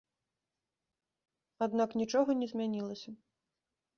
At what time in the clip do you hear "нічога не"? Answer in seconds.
2.01-2.47